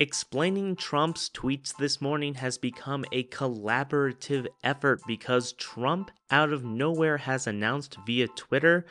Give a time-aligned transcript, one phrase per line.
[0.00, 7.16] Explaining Trump's tweets this morning has become a collaborative effort because Trump, out of nowhere,
[7.16, 8.86] has announced via Twitter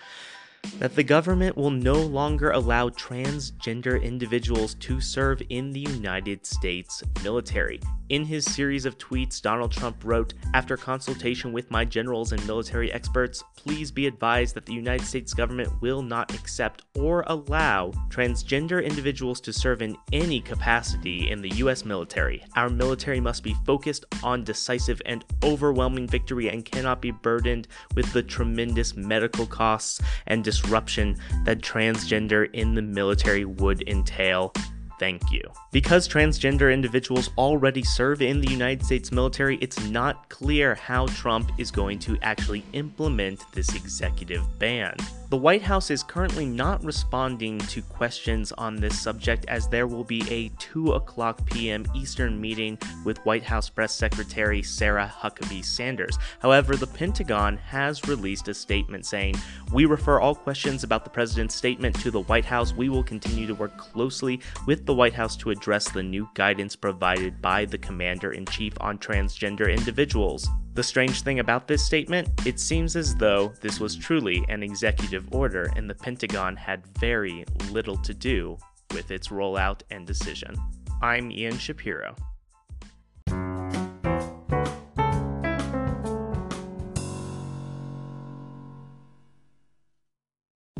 [0.80, 7.02] that the government will no longer allow transgender individuals to serve in the United States
[7.24, 7.80] military.
[8.10, 12.90] In his series of tweets, Donald Trump wrote, After consultation with my generals and military
[12.94, 18.82] experts, please be advised that the United States government will not accept or allow transgender
[18.82, 21.84] individuals to serve in any capacity in the U.S.
[21.84, 22.42] military.
[22.56, 28.14] Our military must be focused on decisive and overwhelming victory and cannot be burdened with
[28.14, 34.54] the tremendous medical costs and disruption that transgender in the military would entail
[35.00, 35.42] thank you.
[35.72, 41.52] Because transgender individuals already serve in the United States military, it's not clear how Trump
[41.58, 44.96] is going to actually implement this executive ban.
[45.30, 50.06] The White House is currently not responding to questions on this subject as there will
[50.06, 51.84] be a 2 o'clock p.m.
[51.94, 56.18] Eastern meeting with White House Press Secretary Sarah Huckabee Sanders.
[56.40, 59.36] However, the Pentagon has released a statement saying,
[59.74, 62.74] We refer all questions about the president's statement to the White House.
[62.74, 66.78] We will continue to work closely with the White House to address the new guidance
[66.78, 70.48] provided by the Commander in Chief on transgender individuals.
[70.78, 75.34] The strange thing about this statement, it seems as though this was truly an executive
[75.34, 78.60] order and the Pentagon had very little to do
[78.94, 80.56] with its rollout and decision.
[81.02, 82.16] I'm Ian Shapiro.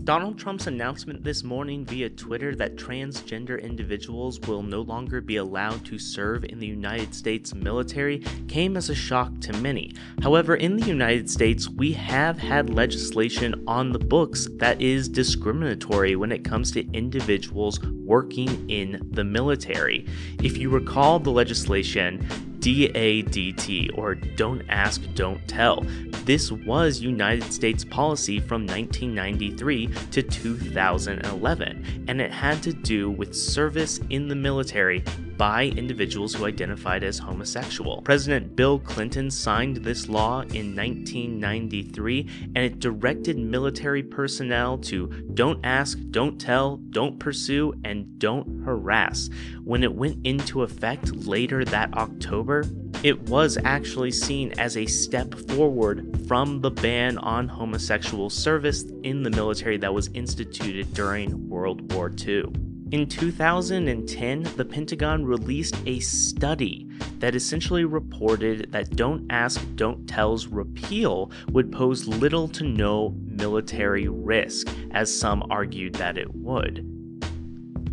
[0.08, 5.84] Donald Trump's announcement this morning via Twitter that transgender individuals will no longer be allowed
[5.84, 9.94] to serve in the United States military came as a shock to many.
[10.24, 16.16] However, in the United States, we have had legislation on the books that is discriminatory
[16.16, 20.06] when it comes to individuals working in the military.
[20.42, 22.26] If you recall the legislation,
[22.68, 25.86] DADT, or Don't Ask, Don't Tell.
[26.26, 33.34] This was United States policy from 1993 to 2011, and it had to do with
[33.34, 35.02] service in the military
[35.38, 38.02] by individuals who identified as homosexual.
[38.02, 45.64] President Bill Clinton signed this law in 1993 and it directed military personnel to don't
[45.64, 49.30] ask, don't tell, don't pursue, and don't harass.
[49.64, 52.64] When it went into effect later that October,
[53.04, 59.22] it was actually seen as a step forward from the ban on homosexual service in
[59.22, 62.67] the military that was instituted during World War II.
[62.90, 66.88] In 2010, the Pentagon released a study
[67.20, 74.08] that essentially reported that Don't Ask, Don't Tell's repeal would pose little to no military
[74.08, 76.97] risk, as some argued that it would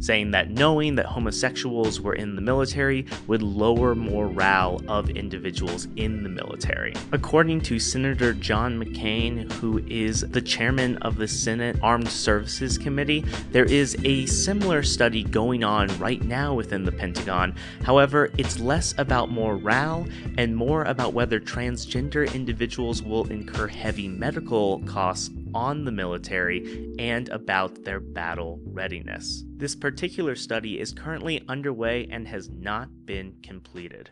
[0.05, 6.23] saying that knowing that homosexuals were in the military would lower morale of individuals in
[6.23, 6.93] the military.
[7.13, 13.25] According to Senator John McCain, who is the chairman of the Senate Armed Services Committee,
[13.51, 17.55] there is a similar study going on right now within the Pentagon.
[17.83, 24.81] However, it's less about morale and more about whether transgender individuals will incur heavy medical
[24.81, 29.45] costs on the military and about their battle readiness.
[29.57, 34.11] This particular study is currently underway and has not been completed.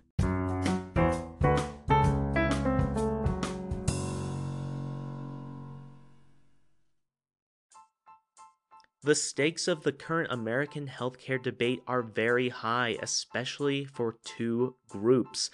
[9.05, 15.51] The stakes of the current American healthcare debate are very high, especially for two groups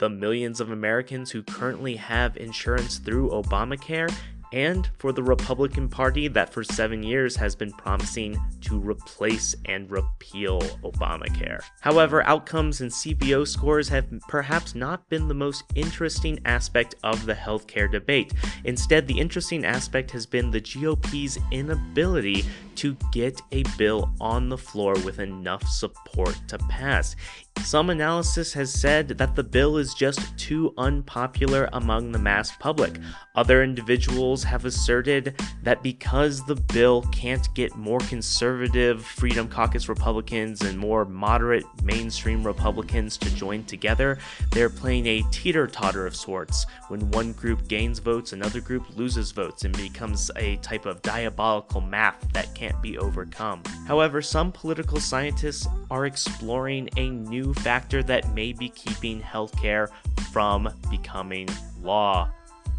[0.00, 4.10] the millions of Americans who currently have insurance through Obamacare
[4.52, 9.90] and for the Republican Party that for seven years has been promising to replace and
[9.90, 11.60] repeal Obamacare.
[11.80, 17.34] However, outcomes and CBO scores have perhaps not been the most interesting aspect of the
[17.34, 18.32] healthcare debate.
[18.64, 22.44] Instead, the interesting aspect has been the GOP's inability
[22.80, 27.14] to get a bill on the floor with enough support to pass.
[27.62, 32.98] Some analysis has said that the bill is just too unpopular among the mass public.
[33.36, 40.62] Other individuals have asserted that because the bill can't get more conservative Freedom Caucus Republicans
[40.62, 44.18] and more moderate mainstream Republicans to join together,
[44.52, 46.64] they're playing a teeter totter of sorts.
[46.88, 51.82] When one group gains votes, another group loses votes and becomes a type of diabolical
[51.82, 53.62] math that can't be overcome.
[53.86, 59.88] However, some political scientists are exploring a new factor that may be keeping healthcare
[60.32, 61.48] from becoming
[61.82, 62.30] law.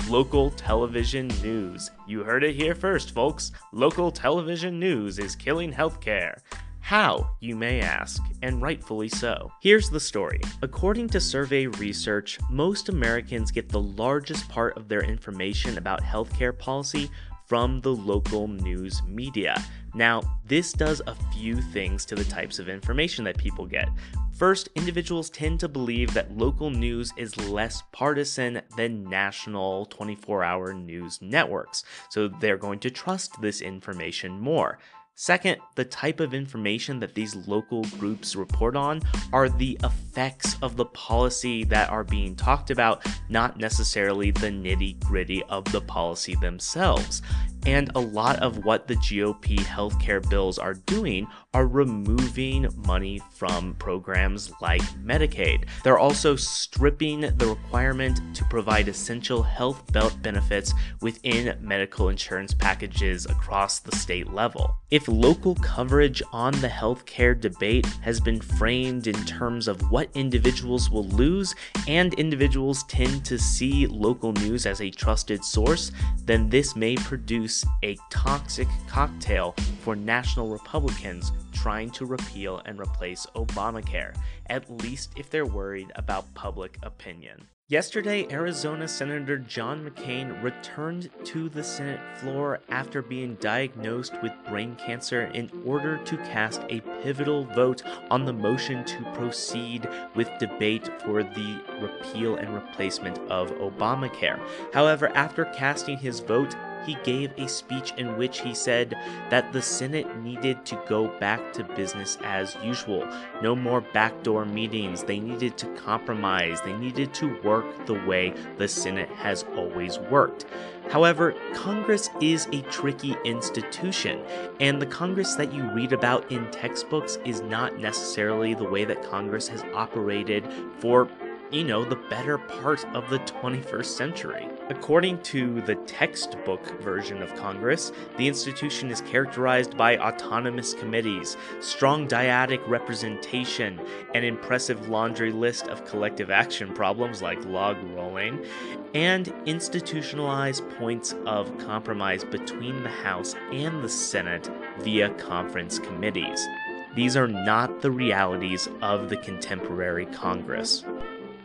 [0.08, 1.92] Local television news.
[2.08, 3.52] You heard it here first, folks.
[3.72, 6.36] Local television news is killing healthcare.
[6.80, 9.52] How, you may ask, and rightfully so.
[9.62, 10.42] Here's the story.
[10.62, 16.58] According to survey research, most Americans get the largest part of their information about healthcare
[16.58, 17.10] policy
[17.52, 19.62] from the local news media.
[19.94, 23.90] Now, this does a few things to the types of information that people get.
[24.32, 30.74] First, individuals tend to believe that local news is less partisan than national 24 hour
[30.74, 34.80] news networks, so they're going to trust this information more.
[35.22, 40.76] Second, the type of information that these local groups report on are the effects of
[40.76, 46.34] the policy that are being talked about, not necessarily the nitty gritty of the policy
[46.34, 47.22] themselves.
[47.66, 53.76] And a lot of what the GOP healthcare bills are doing are removing money from
[53.76, 55.66] programs like Medicaid.
[55.84, 59.84] They're also stripping the requirement to provide essential health
[60.22, 64.76] benefits within medical insurance packages across the state level.
[64.90, 70.90] If local coverage on the healthcare debate has been framed in terms of what individuals
[70.90, 71.54] will lose,
[71.88, 75.92] and individuals tend to see local news as a trusted source,
[76.26, 82.80] then this may produce produce a toxic cocktail for national Republicans trying to repeal and
[82.80, 84.16] replace Obamacare,
[84.48, 87.48] at least if they're worried about public opinion.
[87.68, 94.76] Yesterday, Arizona Senator John McCain returned to the Senate floor after being diagnosed with brain
[94.76, 100.90] cancer in order to cast a pivotal vote on the motion to proceed with debate
[101.06, 104.42] for the repeal and replacement of Obamacare.
[104.74, 106.54] However, after casting his vote,
[106.86, 108.96] he gave a speech in which he said
[109.30, 113.08] that the Senate needed to go back to business as usual.
[113.42, 115.04] No more backdoor meetings.
[115.04, 116.62] They needed to compromise.
[116.62, 120.46] They needed to work the way the Senate has always worked.
[120.90, 124.22] However, Congress is a tricky institution,
[124.60, 129.04] and the Congress that you read about in textbooks is not necessarily the way that
[129.04, 130.44] Congress has operated
[130.80, 131.08] for
[131.52, 134.48] you know, the better part of the 21st century.
[134.70, 142.08] According to the textbook version of Congress, the institution is characterized by autonomous committees, strong
[142.08, 143.82] dyadic representation,
[144.16, 148.46] an impressive laundry list of collective action problems like log rolling,
[148.94, 154.50] and institutionalized points of compromise between the House and the Senate
[154.80, 156.48] via conference committees.
[156.94, 160.84] These are not the realities of the contemporary Congress.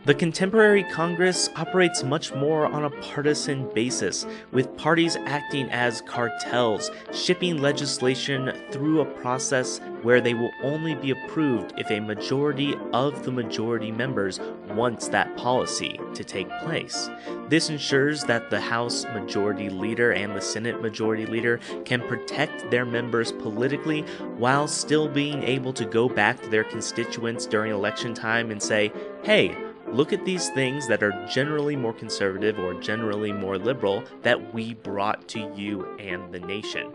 [0.07, 6.89] The contemporary Congress operates much more on a partisan basis, with parties acting as cartels,
[7.11, 13.25] shipping legislation through a process where they will only be approved if a majority of
[13.25, 14.39] the majority members
[14.69, 17.09] wants that policy to take place.
[17.49, 22.85] This ensures that the House Majority Leader and the Senate Majority Leader can protect their
[22.85, 24.03] members politically
[24.37, 28.93] while still being able to go back to their constituents during election time and say,
[29.23, 29.53] hey,
[29.91, 34.73] look at these things that are generally more conservative or generally more liberal that we
[34.73, 36.91] brought to you and the nation.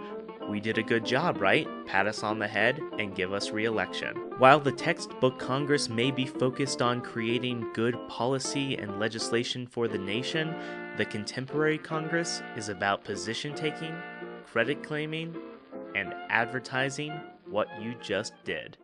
[0.49, 1.69] We did a good job, right?
[1.87, 4.17] Pat us on the head and give us re election.
[4.39, 9.99] While the textbook Congress may be focused on creating good policy and legislation for the
[9.99, 10.55] nation,
[10.97, 13.95] the contemporary Congress is about position taking,
[14.45, 15.37] credit claiming,
[15.95, 17.13] and advertising
[17.47, 18.77] what you just did.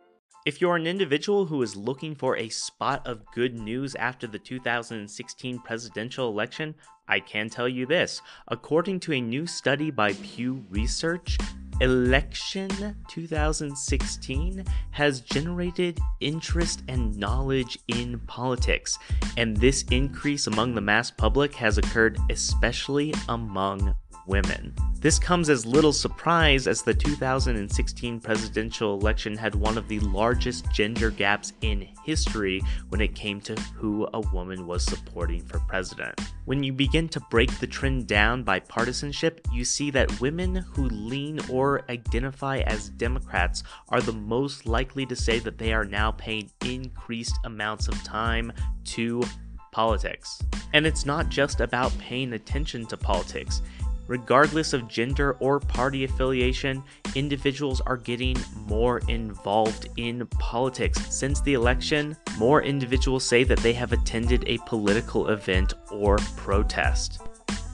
[0.45, 4.39] If you're an individual who is looking for a spot of good news after the
[4.39, 6.75] 2016 presidential election,
[7.09, 8.21] I can tell you this.
[8.47, 11.37] According to a new study by Pew Research,
[11.81, 12.69] Election
[13.09, 18.97] 2016 has generated interest and knowledge in politics,
[19.35, 23.93] and this increase among the mass public has occurred especially among
[24.29, 24.73] women.
[25.01, 30.69] This comes as little surprise as the 2016 presidential election had one of the largest
[30.73, 36.19] gender gaps in history when it came to who a woman was supporting for president.
[36.43, 40.89] When you begin to break the trend down by partisanship, you see that women who
[40.89, 46.11] lean or identify as Democrats are the most likely to say that they are now
[46.11, 48.51] paying increased amounts of time
[48.83, 49.23] to
[49.71, 50.41] politics.
[50.73, 53.61] And it's not just about paying attention to politics.
[54.09, 58.35] Regardless of gender or party affiliation, individuals are getting
[58.65, 60.99] more involved in politics.
[61.15, 67.21] Since the election, more individuals say that they have attended a political event or protest.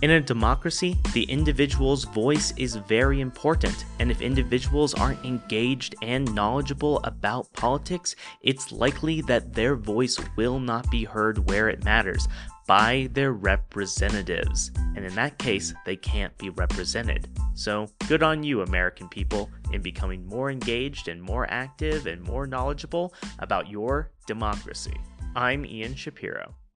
[0.01, 6.35] In a democracy, the individual's voice is very important, and if individuals aren't engaged and
[6.35, 12.27] knowledgeable about politics, it's likely that their voice will not be heard where it matters.
[12.67, 14.71] By their representatives.
[14.95, 17.27] And in that case, they can't be represented.
[17.53, 22.47] So, good on you, American people, in becoming more engaged and more active and more
[22.47, 24.95] knowledgeable about your democracy.
[25.35, 26.55] I'm Ian Shapiro.